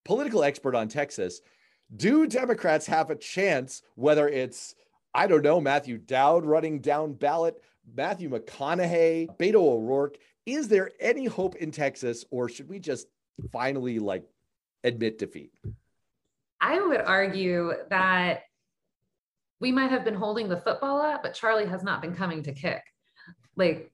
[0.04, 1.40] political expert on Texas,
[1.96, 4.76] do Democrats have a chance, whether it's,
[5.18, 7.60] I don't know, Matthew Dowd running down ballot,
[7.96, 10.18] Matthew McConaughey, Beto O'Rourke?
[10.46, 13.08] Is there any hope in Texas, or should we just
[13.52, 14.24] finally like
[14.84, 15.52] admit defeat?
[16.62, 18.44] I would argue that
[19.60, 22.54] we might have been holding the football up, but Charlie has not been coming to
[22.54, 22.84] kick.
[23.56, 23.92] Like,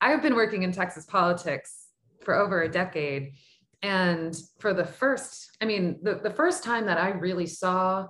[0.00, 1.86] I've been working in Texas politics
[2.24, 3.34] for over a decade.
[3.82, 8.08] And for the first, I mean, the, the first time that I really saw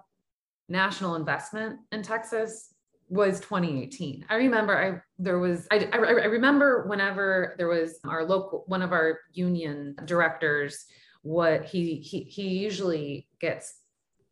[0.73, 2.75] national investment in Texas
[3.09, 4.25] was 2018.
[4.31, 8.81] I remember I there was I, I, I remember whenever there was our local one
[8.81, 10.87] of our union directors
[11.21, 13.75] what he he he usually gets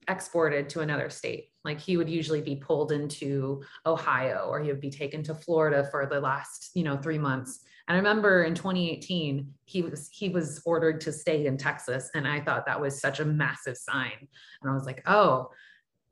[0.09, 1.51] exported to another state.
[1.63, 5.87] Like he would usually be pulled into Ohio or he would be taken to Florida
[5.91, 7.61] for the last, you know, 3 months.
[7.87, 12.27] And I remember in 2018 he was he was ordered to stay in Texas and
[12.27, 14.27] I thought that was such a massive sign.
[14.63, 15.51] And I was like, "Oh,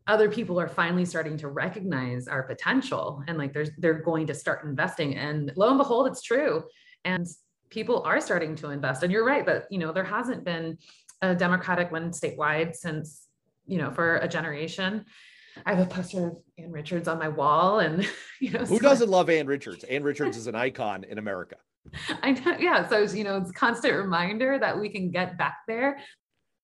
[0.09, 4.35] other people are finally starting to recognize our potential and like there's they're going to
[4.35, 6.65] start investing and lo and behold it's true
[7.05, 7.27] and
[7.71, 9.03] people are starting to invest.
[9.03, 10.79] And you're right but you know, there hasn't been
[11.23, 13.27] a Democratic win statewide since,
[13.67, 15.05] you know, for a generation.
[15.67, 18.09] I have a poster of Ann Richards on my wall, and
[18.41, 19.83] you know, who so doesn't love Ann Richards?
[19.85, 21.57] Ann Richards is an icon in America.
[22.23, 22.87] I know, yeah.
[22.89, 25.99] So you know, it's a constant reminder that we can get back there.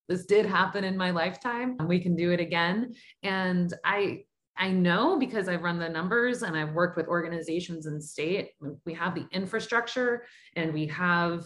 [0.09, 2.95] This did happen in my lifetime, and we can do it again.
[3.23, 4.25] And I,
[4.57, 8.51] I know because I've run the numbers and I've worked with organizations in state.
[8.85, 10.25] We have the infrastructure
[10.55, 11.45] and we have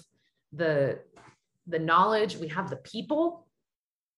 [0.53, 1.01] the
[1.69, 3.47] the knowledge, we have the people.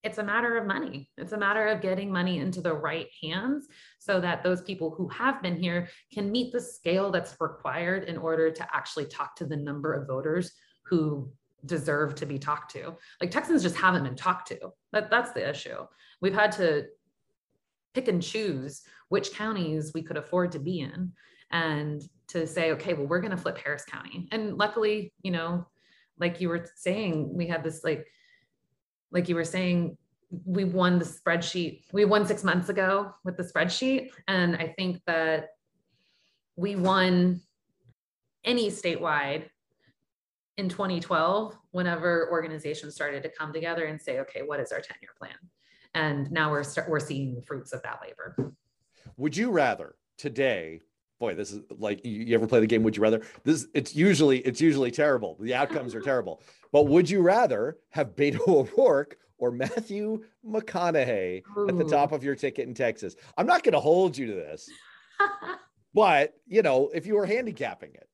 [0.02, 1.10] It's a matter of money.
[1.18, 3.66] It's a matter of getting money into the right hands
[3.98, 8.16] so that those people who have been here can meet the scale that's required in
[8.16, 10.52] order to actually talk to the number of voters
[10.84, 11.30] who
[11.66, 12.94] deserve to be talked to.
[13.20, 14.70] Like Texans just haven't been talked to.
[14.92, 15.86] That, that's the issue.
[16.20, 16.86] We've had to
[17.94, 21.12] pick and choose which counties we could afford to be in
[21.50, 25.66] and to say okay well we're going to flip harris county and luckily you know
[26.18, 28.06] like you were saying we had this like
[29.10, 29.96] like you were saying
[30.44, 35.00] we won the spreadsheet we won six months ago with the spreadsheet and i think
[35.06, 35.48] that
[36.54, 37.40] we won
[38.44, 39.46] any statewide
[40.60, 44.96] in 2012 whenever organizations started to come together and say okay what is our 10
[45.02, 45.34] year plan?
[45.94, 48.52] And now we're start, we're seeing the fruits of that labor.
[49.16, 50.80] Would you rather today
[51.18, 53.22] boy this is like you, ever play the game would you rather?
[53.42, 55.36] This it's usually it's usually terrible.
[55.40, 56.40] The outcomes are terrible.
[56.72, 61.68] But would you rather have beto o'rourke or matthew mcconaughey Ooh.
[61.68, 63.16] at the top of your ticket in texas?
[63.36, 64.70] I'm not going to hold you to this.
[65.92, 68.08] But you know if you were handicapping it.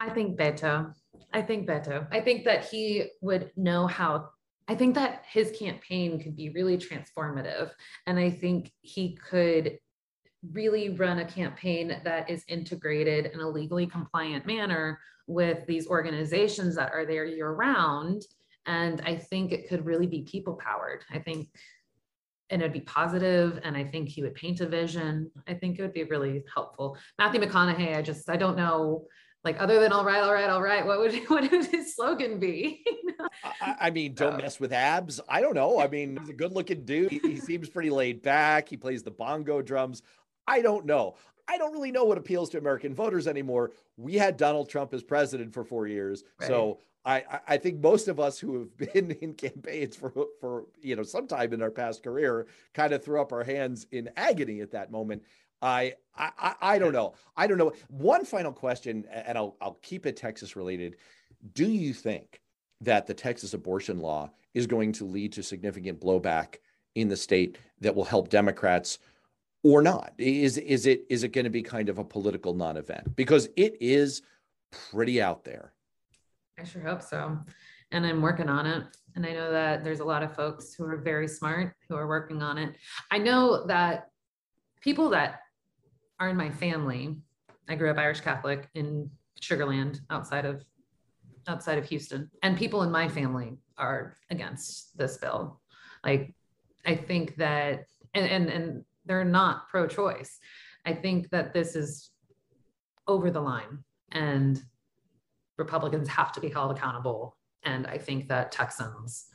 [0.00, 0.94] I think beto
[1.32, 4.28] i think beto i think that he would know how
[4.70, 7.72] I think that his campaign could be really transformative.
[8.06, 9.80] And I think he could
[10.52, 16.76] really run a campaign that is integrated in a legally compliant manner with these organizations
[16.76, 18.22] that are there year round.
[18.64, 21.02] And I think it could really be people powered.
[21.10, 21.48] I think,
[22.50, 25.32] and it'd be positive, And I think he would paint a vision.
[25.48, 26.96] I think it would be really helpful.
[27.18, 29.06] Matthew McConaughey, I just, I don't know
[29.44, 32.38] like other than all right all right all right what would what would his slogan
[32.38, 32.84] be?
[33.60, 35.20] I, I, mean don't mess with abs.
[35.28, 35.80] I don't know.
[35.80, 37.10] I mean he's a good looking dude.
[37.10, 38.68] He, he, seems pretty laid back.
[38.68, 40.02] He plays the bongo drums.
[40.46, 41.16] I don't know.
[41.48, 43.72] I don't really know what appeals to american voters anymore.
[43.96, 46.24] We had donald trump as president for four years.
[46.40, 46.48] Right.
[46.48, 50.96] so I, I think most of us who have been in campaigns for for you
[50.96, 54.60] know some time in our past career kind of threw up our hands in agony
[54.60, 55.22] at that moment.
[55.62, 57.14] I, I I don't know.
[57.36, 57.72] I don't know.
[57.88, 60.96] One final question, and I'll I'll keep it Texas related.
[61.54, 62.40] Do you think
[62.80, 66.56] that the Texas abortion law is going to lead to significant blowback
[66.94, 68.98] in the state that will help Democrats
[69.62, 70.12] or not?
[70.18, 73.16] Is is it is it going to be kind of a political non-event?
[73.16, 74.22] Because it is
[74.90, 75.72] pretty out there.
[76.58, 77.38] I sure hope so.
[77.92, 78.84] And I'm working on it.
[79.16, 82.06] And I know that there's a lot of folks who are very smart who are
[82.06, 82.76] working on it.
[83.10, 84.10] I know that
[84.80, 85.40] people that
[86.20, 87.16] are in my family,
[87.68, 89.10] I grew up Irish Catholic in
[89.40, 90.62] Sugar Land outside of
[91.48, 92.30] outside of Houston.
[92.42, 95.60] And people in my family are against this bill.
[96.04, 96.34] Like
[96.86, 100.38] I think that and and, and they're not pro-choice.
[100.84, 102.10] I think that this is
[103.08, 104.62] over the line and
[105.56, 107.36] Republicans have to be held accountable.
[107.64, 109.26] And I think that Texans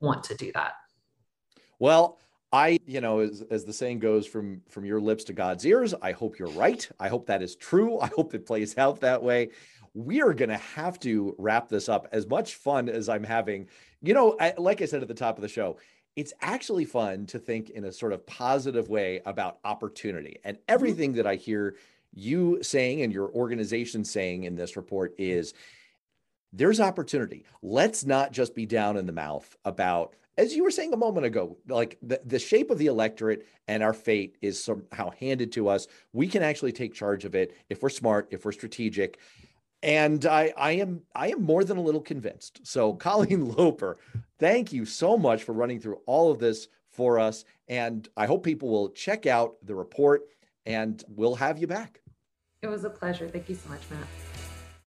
[0.00, 0.74] want to do that.
[1.78, 2.18] Well,
[2.52, 5.94] I, you know, as, as the saying goes from from your lips to God's ears,
[6.02, 6.88] I hope you're right.
[6.98, 7.98] I hope that is true.
[8.00, 9.50] I hope it plays out that way.
[9.94, 12.08] We are going to have to wrap this up.
[12.12, 13.68] As much fun as I'm having,
[14.02, 15.78] you know, I, like I said at the top of the show,
[16.16, 20.38] it's actually fun to think in a sort of positive way about opportunity.
[20.44, 20.64] And mm-hmm.
[20.68, 21.76] everything that I hear
[22.12, 25.54] you saying and your organization saying in this report is
[26.52, 27.44] there's opportunity.
[27.62, 31.26] Let's not just be down in the mouth about, as you were saying a moment
[31.26, 35.68] ago, like the, the shape of the electorate and our fate is somehow handed to
[35.68, 35.86] us.
[36.14, 39.18] We can actually take charge of it if we're smart, if we're strategic.
[39.82, 42.66] And I, I am I am more than a little convinced.
[42.66, 43.98] So Colleen Loper,
[44.38, 47.44] thank you so much for running through all of this for us.
[47.68, 50.22] And I hope people will check out the report
[50.64, 52.00] and we'll have you back.
[52.62, 53.28] It was a pleasure.
[53.28, 54.29] Thank you so much, Matt.